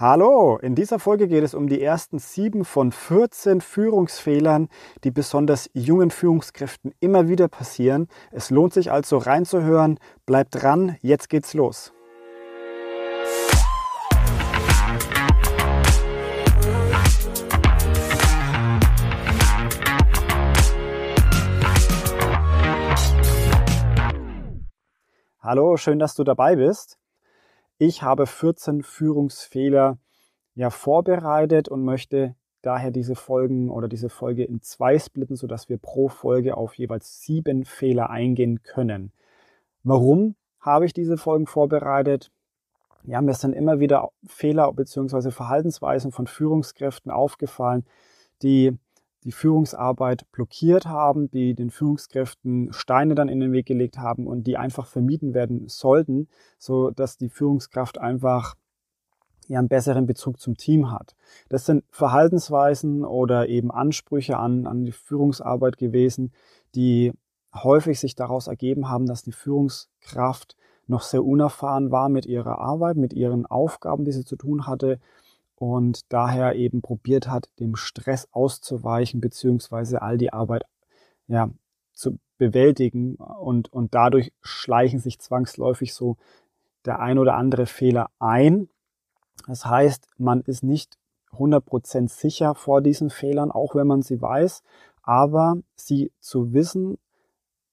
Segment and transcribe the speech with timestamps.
[0.00, 4.68] Hallo, in dieser Folge geht es um die ersten sieben von 14 Führungsfehlern,
[5.02, 8.06] die besonders jungen Führungskräften immer wieder passieren.
[8.30, 9.98] Es lohnt sich also reinzuhören.
[10.24, 11.92] Bleibt dran, jetzt geht's los.
[25.40, 26.98] Hallo, schön, dass du dabei bist.
[27.78, 29.98] Ich habe 14 Führungsfehler
[30.54, 35.78] ja vorbereitet und möchte daher diese Folgen oder diese Folge in zwei splitten, sodass wir
[35.78, 39.12] pro Folge auf jeweils sieben Fehler eingehen können.
[39.84, 42.32] Warum habe ich diese Folgen vorbereitet?
[43.04, 45.30] Ja, mir sind immer wieder Fehler bzw.
[45.30, 47.86] Verhaltensweisen von Führungskräften aufgefallen,
[48.42, 48.76] die
[49.24, 54.46] die Führungsarbeit blockiert haben, die den Führungskräften Steine dann in den Weg gelegt haben und
[54.46, 58.54] die einfach vermieden werden sollten, so dass die Führungskraft einfach
[59.48, 61.16] ja einen besseren Bezug zum Team hat.
[61.48, 66.32] Das sind Verhaltensweisen oder eben Ansprüche an, an die Führungsarbeit gewesen,
[66.74, 67.12] die
[67.54, 72.96] häufig sich daraus ergeben haben, dass die Führungskraft noch sehr unerfahren war mit ihrer Arbeit,
[72.96, 75.00] mit ihren Aufgaben, die sie zu tun hatte
[75.58, 80.62] und daher eben probiert hat, dem Stress auszuweichen, beziehungsweise all die Arbeit
[81.26, 81.50] ja,
[81.92, 83.16] zu bewältigen.
[83.16, 86.16] Und, und dadurch schleichen sich zwangsläufig so
[86.84, 88.68] der ein oder andere Fehler ein.
[89.48, 90.96] Das heißt, man ist nicht
[91.32, 94.62] 100% sicher vor diesen Fehlern, auch wenn man sie weiß.
[95.02, 96.98] Aber sie zu wissen,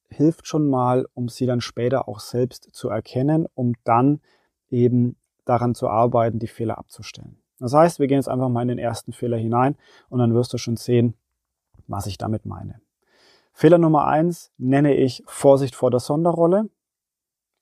[0.10, 4.22] hilft schon mal, um sie dann später auch selbst zu erkennen, um dann
[4.72, 7.45] eben daran zu arbeiten, die Fehler abzustellen.
[7.60, 9.76] Das heißt, wir gehen jetzt einfach mal in den ersten Fehler hinein
[10.10, 11.14] und dann wirst du schon sehen,
[11.88, 12.82] was ich damit meine.
[13.54, 16.70] Fehler Nummer eins nenne ich Vorsicht vor der Sonderrolle.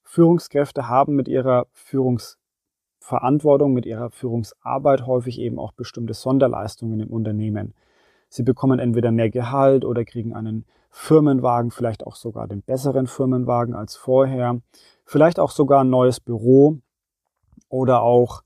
[0.03, 7.75] Führungskräfte haben mit ihrer Führungsverantwortung, mit ihrer Führungsarbeit häufig eben auch bestimmte Sonderleistungen im Unternehmen.
[8.27, 13.75] Sie bekommen entweder mehr Gehalt oder kriegen einen Firmenwagen, vielleicht auch sogar den besseren Firmenwagen
[13.75, 14.59] als vorher,
[15.05, 16.79] vielleicht auch sogar ein neues Büro
[17.69, 18.41] oder auch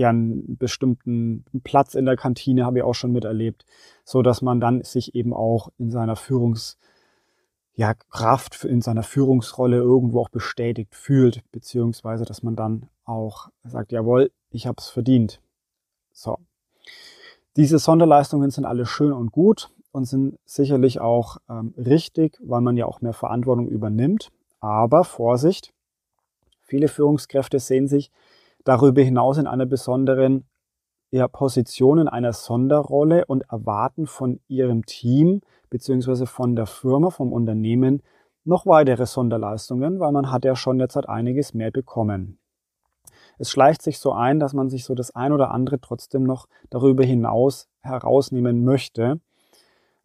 [0.00, 3.64] ja einen bestimmten Platz in der Kantine habe ich auch schon miterlebt,
[4.04, 6.78] so dass man dann sich eben auch in seiner Führungs
[7.74, 13.92] ja, Kraft in seiner Führungsrolle irgendwo auch bestätigt fühlt, beziehungsweise dass man dann auch sagt,
[13.92, 15.40] jawohl, ich habe es verdient.
[16.12, 16.36] So.
[17.56, 22.76] Diese Sonderleistungen sind alle schön und gut und sind sicherlich auch ähm, richtig, weil man
[22.76, 24.30] ja auch mehr Verantwortung übernimmt.
[24.60, 25.72] Aber Vorsicht,
[26.60, 28.10] viele Führungskräfte sehen sich
[28.64, 30.44] darüber hinaus in einer besonderen
[31.10, 35.40] ja, Position, in einer Sonderrolle und erwarten von ihrem Team
[35.70, 38.02] beziehungsweise von der Firma, vom Unternehmen
[38.44, 42.38] noch weitere Sonderleistungen, weil man hat ja schon jetzt halt einiges mehr bekommen.
[43.38, 46.46] Es schleicht sich so ein, dass man sich so das ein oder andere trotzdem noch
[46.68, 49.20] darüber hinaus herausnehmen möchte,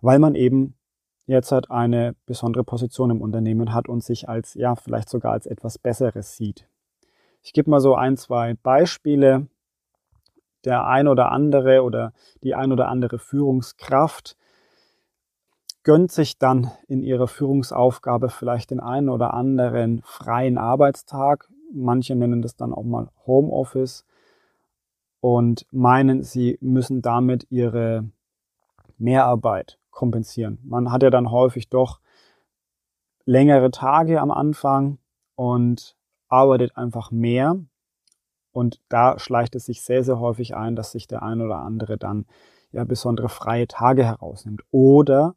[0.02, 0.76] weil man eben
[1.28, 5.48] jetzt halt eine besondere Position im Unternehmen hat und sich als, ja, vielleicht sogar als
[5.48, 6.68] etwas Besseres sieht.
[7.46, 9.46] Ich gebe mal so ein, zwei Beispiele.
[10.66, 12.12] Der ein oder andere oder
[12.42, 14.36] die ein oder andere Führungskraft
[15.84, 21.48] gönnt sich dann in ihrer Führungsaufgabe vielleicht den einen oder anderen freien Arbeitstag.
[21.72, 24.06] Manche nennen das dann auch mal Homeoffice
[25.20, 28.10] und meinen, sie müssen damit ihre
[28.98, 30.58] Mehrarbeit kompensieren.
[30.64, 32.00] Man hat ja dann häufig doch
[33.26, 34.98] längere Tage am Anfang
[35.36, 35.95] und
[36.28, 37.58] arbeitet einfach mehr.
[38.52, 41.98] Und da schleicht es sich sehr, sehr häufig ein, dass sich der ein oder andere
[41.98, 42.26] dann
[42.72, 44.62] ja besondere freie Tage herausnimmt.
[44.72, 45.36] Oder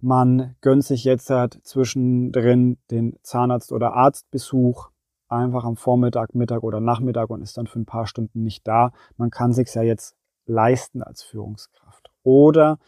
[0.00, 4.90] man gönnt sich jetzt halt zwischendrin den Zahnarzt- oder Arztbesuch
[5.28, 8.92] einfach am Vormittag, Mittag oder Nachmittag und ist dann für ein paar Stunden nicht da.
[9.16, 12.10] Man kann sich ja jetzt leisten als Führungskraft.
[12.22, 12.78] Oder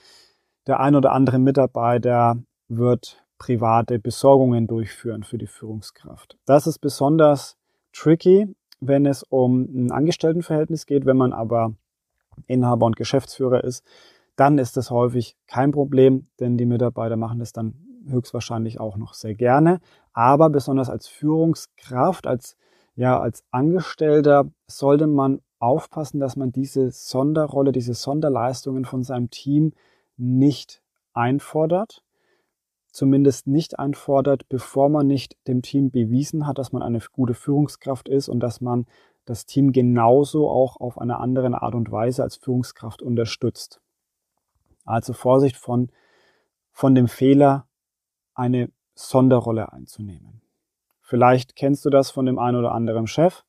[0.66, 2.36] der ein oder andere Mitarbeiter
[2.68, 6.36] wird private Besorgungen durchführen für die Führungskraft.
[6.44, 7.56] Das ist besonders
[7.92, 11.06] tricky, wenn es um ein Angestelltenverhältnis geht.
[11.06, 11.74] Wenn man aber
[12.46, 13.84] Inhaber und Geschäftsführer ist,
[14.36, 17.74] dann ist das häufig kein Problem, denn die Mitarbeiter machen das dann
[18.08, 19.80] höchstwahrscheinlich auch noch sehr gerne.
[20.12, 22.56] Aber besonders als Führungskraft, als,
[22.94, 29.72] ja, als Angestellter sollte man aufpassen, dass man diese Sonderrolle, diese Sonderleistungen von seinem Team
[30.16, 30.82] nicht
[31.14, 32.02] einfordert,
[32.98, 38.08] zumindest nicht einfordert, bevor man nicht dem Team bewiesen hat, dass man eine gute Führungskraft
[38.08, 38.86] ist und dass man
[39.24, 43.80] das Team genauso auch auf eine andere Art und Weise als Führungskraft unterstützt.
[44.84, 45.90] Also Vorsicht von,
[46.72, 47.66] von dem Fehler,
[48.34, 50.42] eine Sonderrolle einzunehmen.
[51.00, 53.44] Vielleicht kennst du das von dem einen oder anderen Chef.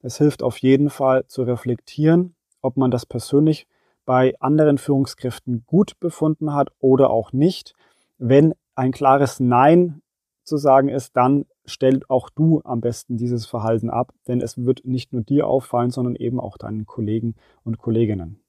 [0.00, 3.68] Es hilft auf jeden Fall zu reflektieren ob man das persönlich
[4.06, 7.74] bei anderen Führungskräften gut befunden hat oder auch nicht.
[8.16, 10.02] Wenn ein klares Nein
[10.44, 14.84] zu sagen ist, dann stell auch du am besten dieses Verhalten ab, denn es wird
[14.84, 17.34] nicht nur dir auffallen, sondern eben auch deinen Kollegen
[17.64, 18.40] und Kolleginnen.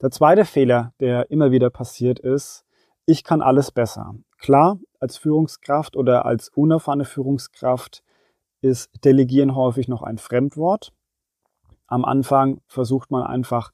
[0.00, 2.64] Der zweite Fehler, der immer wieder passiert ist,
[3.04, 4.14] ich kann alles besser.
[4.38, 8.02] Klar, als Führungskraft oder als unerfahrene Führungskraft
[8.60, 10.92] ist Delegieren häufig noch ein Fremdwort.
[11.86, 13.72] Am Anfang versucht man einfach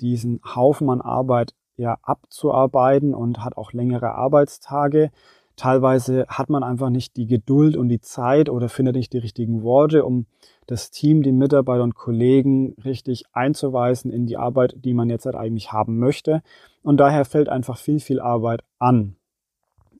[0.00, 5.10] diesen Haufen an Arbeit ja abzuarbeiten und hat auch längere Arbeitstage.
[5.56, 9.62] Teilweise hat man einfach nicht die Geduld und die Zeit oder findet nicht die richtigen
[9.62, 10.26] Worte, um
[10.66, 15.36] das Team, die Mitarbeiter und Kollegen richtig einzuweisen in die Arbeit, die man jetzt halt
[15.36, 16.42] eigentlich haben möchte.
[16.82, 19.16] Und daher fällt einfach viel, viel Arbeit an.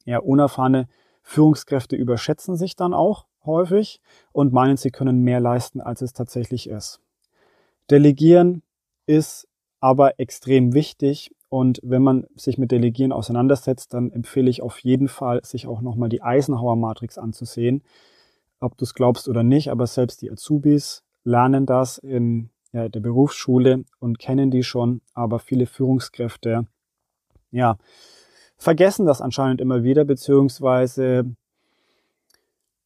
[0.05, 0.89] Ja, unerfahrene
[1.23, 4.01] Führungskräfte überschätzen sich dann auch häufig
[4.33, 7.01] und meinen, sie können mehr leisten, als es tatsächlich ist.
[7.91, 8.63] Delegieren
[9.07, 9.49] ist
[9.81, 15.09] aber extrem wichtig und wenn man sich mit Delegieren auseinandersetzt, dann empfehle ich auf jeden
[15.09, 17.83] Fall, sich auch nochmal die Eisenhower-Matrix anzusehen.
[18.59, 23.01] Ob du es glaubst oder nicht, aber selbst die Azubis lernen das in ja, der
[23.01, 26.67] Berufsschule und kennen die schon, aber viele Führungskräfte,
[27.51, 27.77] ja,
[28.57, 31.37] vergessen das anscheinend immer wieder, beziehungsweise,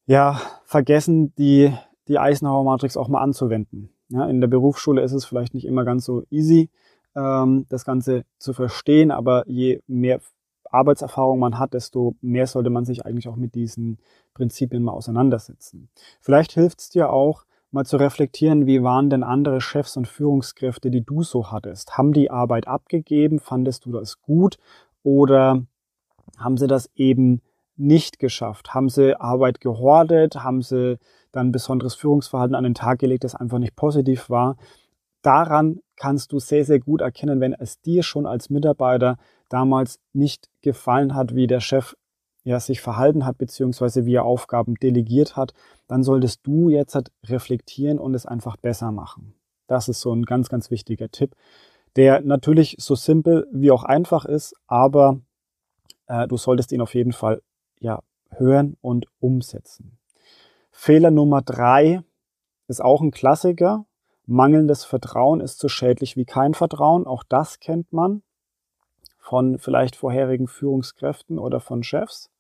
[0.07, 1.73] ja, vergessen die,
[2.09, 3.91] die Eisenhower-Matrix auch mal anzuwenden.
[4.09, 6.69] Ja, in der Berufsschule ist es vielleicht nicht immer ganz so easy,
[7.15, 10.21] ähm, das Ganze zu verstehen, aber je mehr
[10.71, 13.99] Arbeitserfahrung man hat, desto mehr sollte man sich eigentlich auch mit diesen
[14.35, 15.89] Prinzipien mal auseinandersetzen.
[16.21, 20.91] Vielleicht hilft es dir auch, mal zu reflektieren, wie waren denn andere Chefs und Führungskräfte,
[20.91, 21.97] die du so hattest?
[21.97, 23.39] Haben die Arbeit abgegeben?
[23.39, 24.59] Fandest du das gut?
[25.03, 25.63] Oder
[26.39, 27.43] haben sie das eben
[27.77, 28.75] nicht geschafft?
[28.75, 30.37] Haben sie Arbeit gehortet?
[30.37, 30.99] Haben sie
[31.33, 34.57] dann besonderes Führungsverhalten an den Tag gelegt, das einfach nicht positiv war?
[35.23, 39.17] Daran kannst du sehr, sehr gut erkennen, wenn es dir schon als Mitarbeiter
[39.49, 41.95] damals nicht gefallen hat, wie der Chef
[42.43, 45.53] ja, sich verhalten hat, beziehungsweise wie er Aufgaben delegiert hat,
[45.89, 49.35] dann solltest du jetzt halt reflektieren und es einfach besser machen.
[49.67, 51.37] Das ist so ein ganz, ganz wichtiger Tipp,
[51.97, 55.21] der natürlich so simpel wie auch einfach ist, aber
[56.07, 57.43] äh, du solltest ihn auf jeden Fall
[57.79, 59.99] ja, hören und umsetzen.
[60.71, 62.03] Fehler Nummer drei
[62.69, 63.85] ist auch ein Klassiker,
[64.31, 67.05] Mangelndes Vertrauen ist so schädlich wie kein Vertrauen.
[67.05, 68.23] Auch das kennt man
[69.19, 72.31] von vielleicht vorherigen Führungskräften oder von Chefs.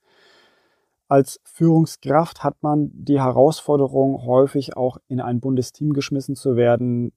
[1.08, 7.12] Als Führungskraft hat man die Herausforderung, häufig auch in ein buntes Team geschmissen zu werden,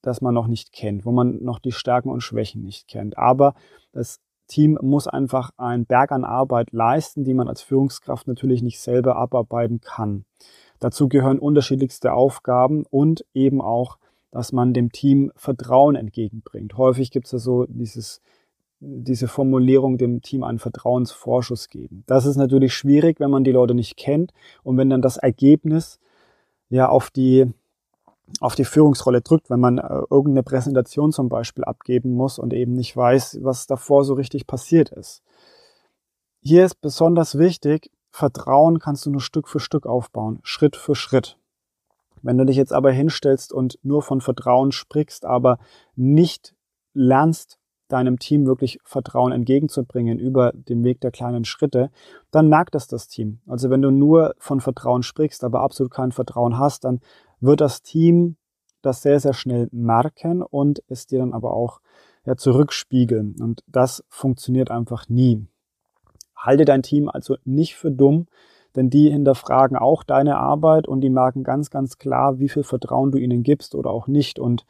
[0.00, 3.18] das man noch nicht kennt, wo man noch die Stärken und Schwächen nicht kennt.
[3.18, 3.52] Aber
[3.92, 8.80] das Team muss einfach einen Berg an Arbeit leisten, die man als Führungskraft natürlich nicht
[8.80, 10.24] selber abarbeiten kann.
[10.80, 13.98] Dazu gehören unterschiedlichste Aufgaben und eben auch
[14.34, 16.76] dass man dem Team Vertrauen entgegenbringt.
[16.76, 18.20] Häufig gibt es ja so dieses,
[18.80, 22.02] diese Formulierung, dem Team einen Vertrauensvorschuss geben.
[22.06, 24.32] Das ist natürlich schwierig, wenn man die Leute nicht kennt
[24.64, 26.00] und wenn dann das Ergebnis
[26.68, 27.46] ja auf die
[28.40, 32.72] auf die Führungsrolle drückt, wenn man äh, irgendeine Präsentation zum Beispiel abgeben muss und eben
[32.72, 35.22] nicht weiß, was davor so richtig passiert ist.
[36.40, 41.38] Hier ist besonders wichtig, Vertrauen kannst du nur Stück für Stück aufbauen, Schritt für Schritt.
[42.24, 45.58] Wenn du dich jetzt aber hinstellst und nur von Vertrauen sprichst, aber
[45.94, 46.54] nicht
[46.94, 51.90] lernst, deinem Team wirklich Vertrauen entgegenzubringen über den Weg der kleinen Schritte,
[52.30, 53.40] dann merkt das das Team.
[53.46, 57.00] Also wenn du nur von Vertrauen sprichst, aber absolut kein Vertrauen hast, dann
[57.40, 58.36] wird das Team
[58.80, 61.80] das sehr, sehr schnell merken und es dir dann aber auch
[62.24, 63.36] ja, zurückspiegeln.
[63.38, 65.46] Und das funktioniert einfach nie.
[66.34, 68.26] Halte dein Team also nicht für dumm,
[68.76, 73.12] denn die hinterfragen auch deine Arbeit und die merken ganz, ganz klar, wie viel Vertrauen
[73.12, 74.38] du ihnen gibst oder auch nicht.
[74.38, 74.64] Und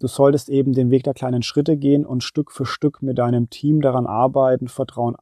[0.00, 3.50] du solltest eben den Weg der kleinen Schritte gehen und Stück für Stück mit deinem
[3.50, 5.16] Team daran arbeiten, Vertrauen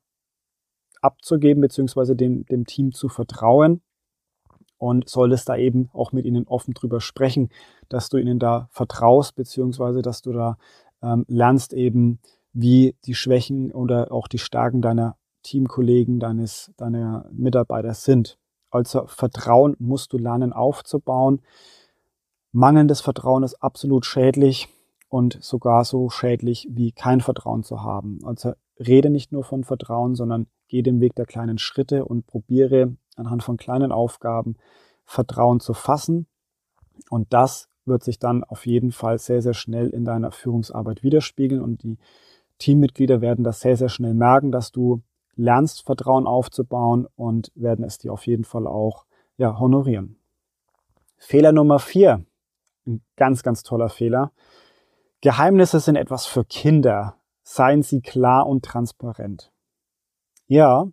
[1.03, 3.83] abzugeben, beziehungsweise dem, dem Team zu vertrauen.
[4.79, 7.49] Und solltest da eben auch mit ihnen offen drüber sprechen,
[7.89, 10.59] dass du ihnen da vertraust, beziehungsweise dass du da
[11.03, 12.19] ähm, lernst eben,
[12.53, 18.37] wie die Schwächen oder auch die Stärken deiner Teamkollegen, deines, deiner Mitarbeiter sind.
[18.71, 21.41] Also Vertrauen musst du lernen aufzubauen.
[22.51, 24.69] Mangelndes Vertrauen ist absolut schädlich
[25.09, 28.19] und sogar so schädlich wie kein Vertrauen zu haben.
[28.25, 32.97] Also rede nicht nur von Vertrauen, sondern geh den Weg der kleinen Schritte und probiere
[33.15, 34.57] anhand von kleinen Aufgaben
[35.05, 36.27] Vertrauen zu fassen.
[37.09, 41.63] Und das wird sich dann auf jeden Fall sehr, sehr schnell in deiner Führungsarbeit widerspiegeln
[41.63, 41.99] und die
[42.59, 45.03] Teammitglieder werden das sehr, sehr schnell merken, dass du
[45.37, 49.05] lernst Vertrauen aufzubauen und werden es dir auf jeden Fall auch
[49.37, 50.19] ja, honorieren.
[51.19, 52.25] Fehler Nummer vier,
[52.87, 54.33] ein ganz, ganz toller Fehler.
[55.21, 57.17] Geheimnisse sind etwas für Kinder.
[57.43, 59.53] Seien sie klar und transparent.
[60.49, 60.87] Ja,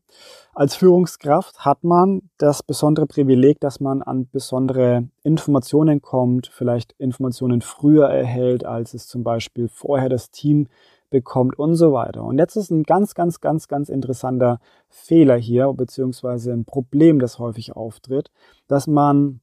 [0.55, 7.61] als Führungskraft hat man das besondere Privileg, dass man an besondere Informationen kommt, vielleicht Informationen
[7.61, 10.69] früher erhält, als es zum Beispiel vorher das Team
[11.13, 12.23] bekommt und so weiter.
[12.23, 17.37] Und jetzt ist ein ganz, ganz, ganz, ganz interessanter Fehler hier, beziehungsweise ein Problem, das
[17.37, 18.31] häufig auftritt,
[18.67, 19.39] dass man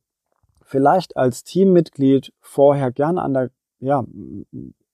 [0.62, 4.04] vielleicht als Teammitglied vorher gern an der, ja,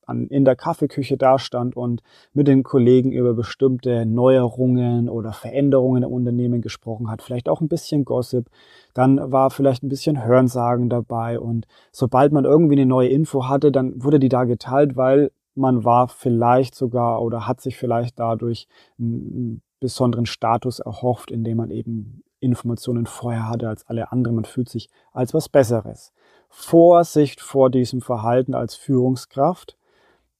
[0.06, 2.02] an, in der Kaffeeküche dastand und
[2.34, 7.68] mit den Kollegen über bestimmte Neuerungen oder Veränderungen im Unternehmen gesprochen hat, vielleicht auch ein
[7.68, 8.50] bisschen Gossip,
[8.92, 11.40] dann war vielleicht ein bisschen Hörensagen dabei.
[11.40, 15.84] Und sobald man irgendwie eine neue Info hatte, dann wurde die da geteilt, weil man
[15.84, 22.22] war vielleicht sogar oder hat sich vielleicht dadurch einen besonderen Status erhofft, indem man eben
[22.40, 24.36] Informationen vorher hatte als alle anderen.
[24.36, 26.12] Man fühlt sich als was Besseres.
[26.48, 29.76] Vorsicht vor diesem Verhalten als Führungskraft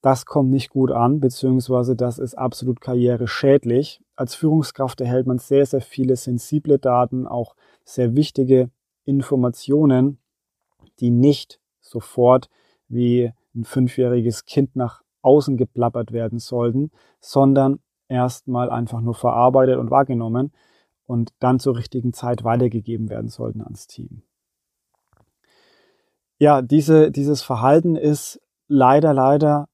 [0.07, 4.01] das kommt nicht gut an, beziehungsweise das ist absolut karriereschädlich.
[4.15, 8.71] Als Führungskraft erhält man sehr, sehr viele sensible Daten, auch sehr wichtige
[9.05, 10.21] Informationen,
[11.01, 12.49] die nicht sofort
[12.87, 16.91] wie ein fünfjähriges Kind nach außen geplappert werden sollten,
[17.21, 20.53] sondern erstmal einfach nur verarbeitet und wahrgenommen
[21.07, 24.23] und dann zur richtigen Zeit weitergegeben werden sollten ans Team.
[26.39, 29.69] Ja, diese, dieses Verhalten ist leider, leider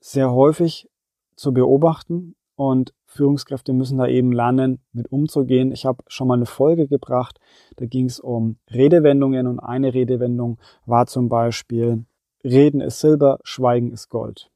[0.00, 0.88] sehr häufig
[1.36, 5.70] zu beobachten und Führungskräfte müssen da eben lernen, mit umzugehen.
[5.72, 7.38] Ich habe schon mal eine Folge gebracht,
[7.76, 12.04] da ging es um Redewendungen und eine Redewendung war zum Beispiel
[12.44, 14.50] Reden ist Silber, Schweigen ist Gold.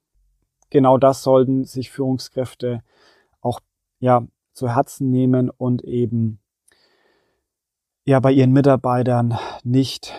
[0.72, 2.82] Genau das sollten sich Führungskräfte
[3.42, 3.60] auch
[3.98, 6.38] ja zu Herzen nehmen und eben
[8.06, 10.14] ja bei ihren Mitarbeitern nicht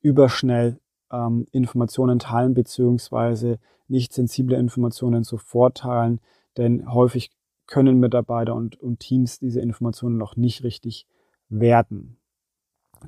[0.00, 0.78] überschnell
[1.10, 6.20] ähm, Informationen teilen beziehungsweise nicht sensible Informationen sofort teilen,
[6.56, 7.32] denn häufig
[7.66, 11.08] können Mitarbeiter und, und Teams diese Informationen noch nicht richtig
[11.48, 12.16] werten.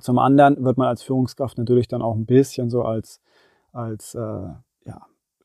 [0.01, 3.21] Zum anderen wird man als Führungskraft natürlich dann auch ein bisschen so als,
[3.71, 4.49] als äh,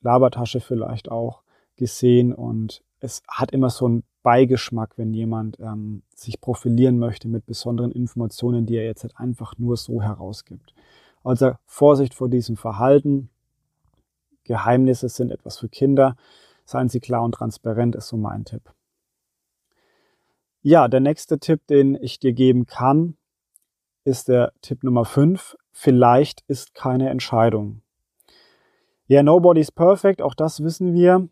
[0.01, 1.41] Labertasche vielleicht auch
[1.75, 7.45] gesehen und es hat immer so einen Beigeschmack, wenn jemand ähm, sich profilieren möchte mit
[7.45, 10.73] besonderen Informationen, die er jetzt halt einfach nur so herausgibt.
[11.23, 13.29] Also Vorsicht vor diesem Verhalten.
[14.43, 16.15] Geheimnisse sind etwas für Kinder.
[16.65, 18.73] Seien Sie klar und transparent, ist so mein Tipp.
[20.61, 23.15] Ja, der nächste Tipp, den ich dir geben kann,
[24.03, 25.55] ist der Tipp Nummer 5.
[25.71, 27.81] Vielleicht ist keine Entscheidung.
[29.07, 31.29] Ja, nobody's perfect, auch das wissen wir.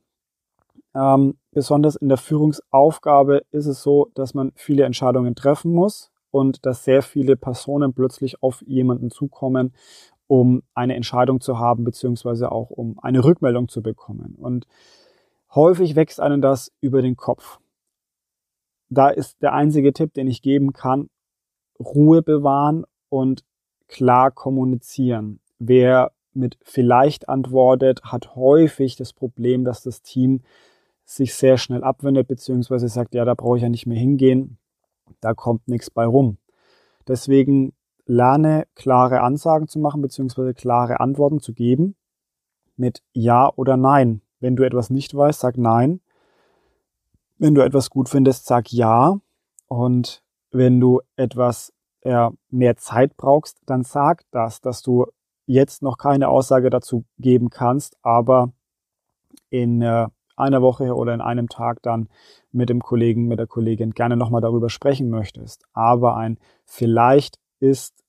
[0.96, 6.66] Ähm, besonders in der Führungsaufgabe ist es so, dass man viele Entscheidungen treffen muss und
[6.66, 9.74] dass sehr viele Personen plötzlich auf jemanden zukommen,
[10.28, 14.36] um eine Entscheidung zu haben, beziehungsweise auch um eine Rückmeldung zu bekommen.
[14.36, 14.68] Und
[15.54, 17.60] häufig wächst einem das über den Kopf.
[18.90, 21.10] Da ist der einzige Tipp, den ich geben kann,
[21.78, 23.44] Ruhe bewahren und
[23.88, 25.42] klar kommunizieren.
[25.60, 30.42] Wer mit vielleicht antwortet, hat häufig das Problem, dass das Team
[31.06, 34.58] sich sehr schnell abwendet, beziehungsweise sagt, ja, da brauche ich ja nicht mehr hingehen
[35.22, 36.38] da kommt nichts bei rum.
[37.08, 37.74] Deswegen
[38.06, 41.96] lerne klare Ansagen zu machen beziehungsweise klare Antworten zu geben
[42.76, 44.22] mit Ja oder Nein.
[44.40, 46.02] Wenn du etwas nicht weißt, sag Nein.
[47.38, 49.20] Wenn du etwas gut findest, sag Ja.
[49.68, 55.08] Und wenn du etwas äh, mehr Zeit brauchst, dann sag das, dass du
[55.46, 58.52] jetzt noch keine Aussage dazu geben kannst, aber
[59.50, 62.10] in äh, einer Woche oder in einem Tag dann
[62.52, 65.64] mit dem Kollegen, mit der Kollegin gerne nochmal darüber sprechen möchtest.
[65.74, 68.04] Aber ein vielleicht ist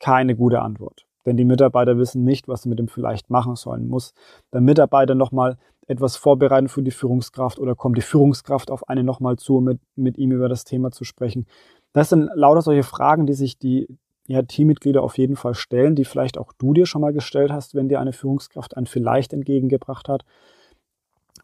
[0.00, 1.06] keine gute Antwort.
[1.26, 3.88] Denn die Mitarbeiter wissen nicht, was sie mit dem vielleicht machen sollen.
[3.88, 4.14] Muss
[4.52, 9.36] der Mitarbeiter nochmal etwas vorbereiten für die Führungskraft oder kommt die Führungskraft auf eine nochmal
[9.36, 11.46] zu, mit, mit ihm über das Thema zu sprechen?
[11.92, 13.88] Das sind lauter solche Fragen, die sich die
[14.28, 17.74] ja, Teammitglieder auf jeden Fall stellen, die vielleicht auch du dir schon mal gestellt hast,
[17.74, 20.24] wenn dir eine Führungskraft ein vielleicht entgegengebracht hat.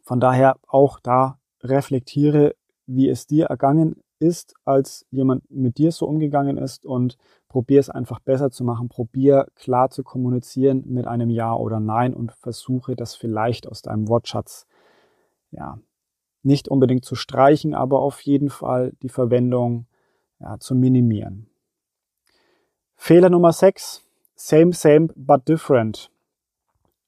[0.02, 2.54] Von daher auch da reflektiere,
[2.86, 7.16] wie es dir ergangen ist, als jemand mit dir so umgegangen ist und
[7.48, 8.90] probier es einfach besser zu machen.
[8.90, 14.08] Probier klar zu kommunizieren mit einem Ja oder Nein und versuche das vielleicht aus deinem
[14.08, 14.66] Wortschatz,
[15.50, 15.78] ja,
[16.42, 19.86] nicht unbedingt zu streichen, aber auf jeden Fall die Verwendung
[20.38, 21.48] ja, zu minimieren.
[23.06, 24.02] Fehler Nummer 6.
[24.34, 26.10] Same, same, but different.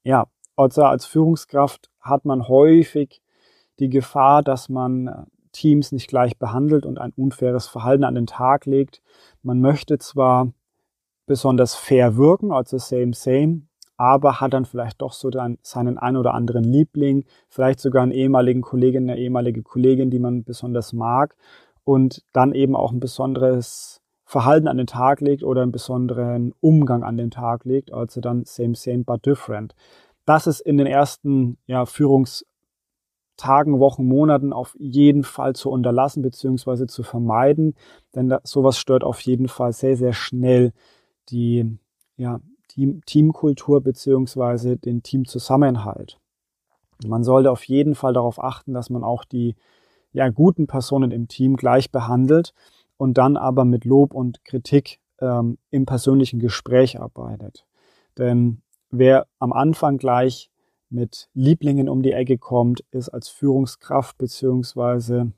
[0.05, 3.23] Ja, also als Führungskraft hat man häufig
[3.79, 5.23] die Gefahr, dass man äh,
[5.53, 9.01] Teams nicht gleich behandelt und ein unfaires Verhalten an den Tag legt.
[9.43, 10.53] Man möchte zwar
[11.25, 13.63] besonders fair wirken, also same, same,
[13.97, 18.13] aber hat dann vielleicht doch so dann seinen ein oder anderen Liebling, vielleicht sogar einen
[18.13, 21.35] ehemaligen Kollegen, eine ehemalige Kollegin, die man besonders mag
[21.85, 27.05] und dann eben auch ein besonderes Verhalten an den Tag legt oder einen besonderen Umgang
[27.05, 29.73] an den Tag legt, also dann same, same, but different.
[30.25, 32.49] Das ist in den ersten ja, Führungstagen,
[33.79, 36.89] Wochen, Monaten auf jeden Fall zu unterlassen bzw.
[36.89, 37.77] zu vermeiden,
[38.17, 40.73] denn da, sowas stört auf jeden Fall sehr, sehr schnell
[41.29, 41.79] die
[42.17, 44.75] ja, Team, Teamkultur bzw.
[44.75, 46.19] den Teamzusammenhalt.
[47.07, 49.55] Man sollte auf jeden Fall darauf achten, dass man auch die
[50.13, 52.55] ja, guten Personen im Team gleich behandelt
[52.97, 57.67] und dann aber mit Lob und Kritik ähm, im persönlichen Gespräch arbeitet.
[58.19, 60.51] Denn wer am Anfang gleich
[60.89, 65.33] mit Lieblingen um die Ecke kommt, ist als Führungskraft beziehungsweise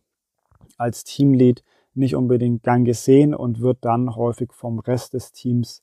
[0.76, 5.82] als Teamlead nicht unbedingt gern gesehen und wird dann häufig vom Rest des Teams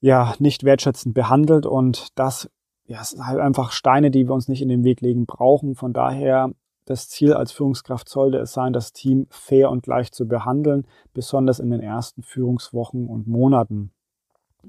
[0.00, 2.50] ja nicht wertschätzend behandelt und das
[2.86, 5.74] ja, sind halt einfach Steine, die wir uns nicht in den Weg legen brauchen.
[5.74, 6.52] Von daher
[6.86, 11.58] das Ziel als Führungskraft sollte es sein, das Team fair und gleich zu behandeln, besonders
[11.58, 13.90] in den ersten Führungswochen und Monaten.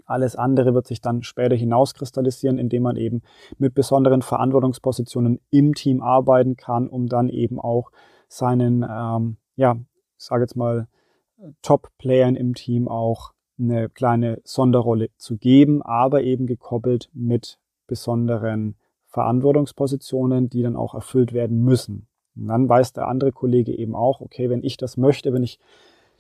[0.06, 3.22] Alles andere wird sich dann später hinauskristallisieren, indem man eben
[3.58, 7.92] mit besonderen Verantwortungspositionen im Team arbeiten kann, um dann eben auch
[8.28, 9.78] seinen, ähm, ja,
[10.18, 10.88] ich sage jetzt mal,
[11.62, 18.76] Top-Playern im Team auch eine kleine Sonderrolle zu geben, aber eben gekoppelt mit besonderen
[19.18, 22.06] Verantwortungspositionen, die dann auch erfüllt werden müssen.
[22.36, 25.60] Und dann weiß der andere Kollege eben auch, okay, wenn ich das möchte, wenn ich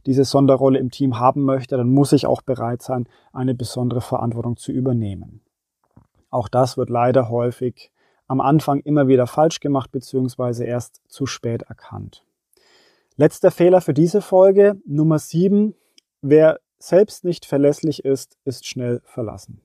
[0.08, 4.58] diese Sonderrolle im Team haben möchte, dann muss ich auch bereit sein, eine besondere Verantwortung
[4.58, 5.42] zu übernehmen.
[6.32, 7.92] Auch das wird leider häufig
[8.27, 10.66] am Anfang immer wieder falsch gemacht bzw.
[10.66, 12.25] erst zu spät erkannt.
[13.16, 15.75] Letzter Fehler für diese Folge, Nummer 7.
[16.24, 19.62] Wer selbst nicht verlässlich ist, ist schnell verlassen.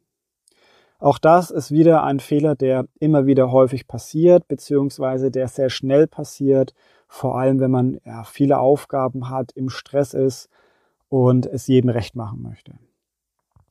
[1.02, 6.06] Auch das ist wieder ein Fehler, der immer wieder häufig passiert, beziehungsweise der sehr schnell
[6.06, 6.74] passiert,
[7.08, 10.48] vor allem wenn man ja, viele Aufgaben hat, im Stress ist
[11.08, 12.74] und es jedem recht machen möchte.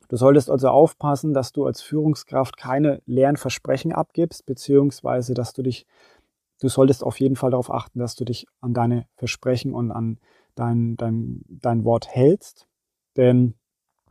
[0.10, 5.62] Du solltest also aufpassen, dass du als Führungskraft keine leeren Versprechen abgibst, beziehungsweise dass du
[5.64, 5.86] dich,
[6.60, 10.20] du solltest auf jeden Fall darauf achten, dass du dich an deine Versprechen und an
[10.56, 12.68] dein, dein, dein Wort hältst.
[13.16, 13.54] Denn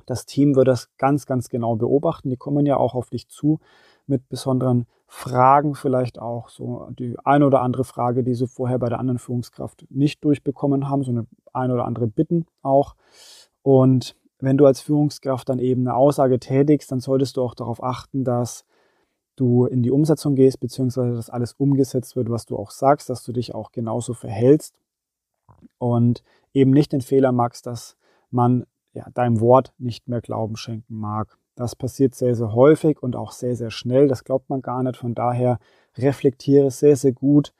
[0.07, 2.31] das Team wird das ganz, ganz genau beobachten.
[2.31, 3.61] Die kommen ja auch auf dich zu
[4.07, 8.89] mit besonderen Fragen, vielleicht auch so die eine oder andere Frage, die sie vorher bei
[8.89, 12.95] der anderen Führungskraft nicht durchbekommen haben, so eine ein oder andere Bitten auch.
[13.63, 17.83] Und wenn du als Führungskraft dann eben eine Aussage tätigst, dann solltest du auch darauf
[17.83, 18.65] achten, dass
[19.37, 23.23] du in die Umsetzung gehst, beziehungsweise dass alles umgesetzt wird, was du auch sagst, dass
[23.25, 24.79] du dich auch genauso verhältst
[25.79, 27.97] und eben nicht den Fehler magst, dass
[28.31, 31.37] man ja, deinem Wort nicht mehr Glauben schenken mag.
[31.55, 34.09] Das passiert sehr, sehr häufig und auch sehr, sehr schnell.
[34.09, 34.97] Das glaubt man gar nicht.
[34.97, 35.59] Von daher
[35.97, 37.53] reflektiere sehr, sehr gut,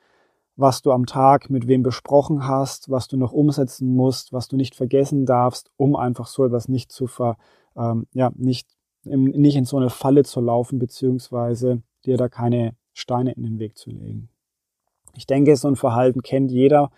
[0.55, 4.57] was du am Tag mit wem besprochen hast, was du noch umsetzen musst, was du
[4.57, 7.37] nicht vergessen darfst, um einfach so etwas nicht zu ver,
[7.75, 8.69] ähm, ja, nicht,
[9.03, 13.59] im, nicht in so eine Falle zu laufen, beziehungsweise dir da keine Steine in den
[13.59, 14.29] Weg zu legen.
[15.15, 16.91] Ich denke, so ein Verhalten kennt jeder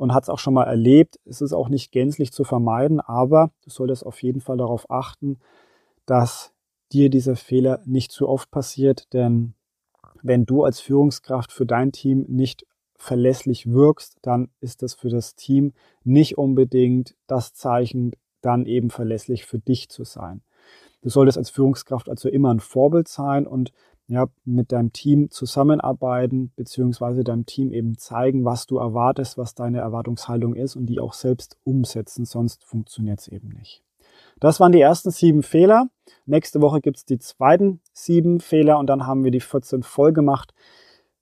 [0.00, 1.20] und hat es auch schon mal erlebt.
[1.26, 5.40] Es ist auch nicht gänzlich zu vermeiden, aber du solltest auf jeden Fall darauf achten,
[6.06, 6.54] dass
[6.90, 9.52] dir dieser Fehler nicht zu oft passiert, denn
[10.22, 12.64] wenn du als Führungskraft für dein Team nicht
[12.96, 19.44] verlässlich wirkst, dann ist das für das Team nicht unbedingt das Zeichen, dann eben verlässlich
[19.44, 20.40] für dich zu sein.
[21.02, 23.70] Du solltest als Führungskraft also immer ein Vorbild sein und
[24.10, 29.78] ja, mit deinem Team zusammenarbeiten, beziehungsweise deinem Team eben zeigen, was du erwartest, was deine
[29.78, 33.84] Erwartungshaltung ist und die auch selbst umsetzen, sonst funktioniert es eben nicht.
[34.40, 35.90] Das waren die ersten sieben Fehler.
[36.26, 40.12] Nächste Woche gibt es die zweiten sieben Fehler und dann haben wir die 14 voll
[40.12, 40.54] gemacht.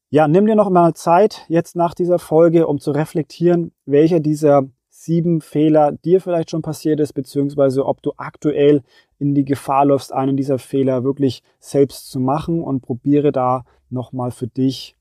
[0.09, 4.67] Ja, nimm dir noch mal Zeit jetzt nach dieser Folge, um zu reflektieren, welcher dieser
[5.09, 8.83] sieben Fehler dir vielleicht schon passiert ist, beziehungsweise ob du aktuell
[9.19, 14.31] in die Gefahr läufst, einen dieser Fehler wirklich selbst zu machen und probiere da nochmal
[14.33, 14.97] für dich,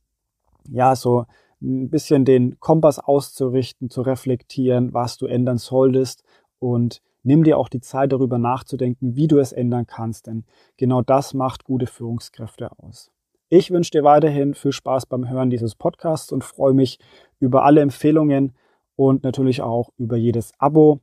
[0.69, 1.25] ja, so
[1.61, 6.23] ein bisschen den Kompass auszurichten, zu reflektieren, was du ändern solltest
[6.57, 10.45] und nimm dir auch die Zeit darüber nachzudenken, wie du es ändern kannst, denn
[10.77, 13.11] genau das macht gute Führungskräfte aus.
[13.49, 16.97] Ich wünsche dir weiterhin viel Spaß beim Hören dieses Podcasts und freue mich
[17.39, 18.53] über alle Empfehlungen,
[18.97, 20.99] und natürlich auch über jedes Abo.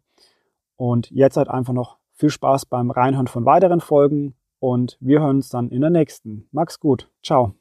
[0.76, 5.36] Und jetzt halt einfach noch viel Spaß beim Reinhören von weiteren Folgen und wir hören
[5.36, 6.48] uns dann in der nächsten.
[6.52, 7.10] Max gut.
[7.22, 7.54] Ciao.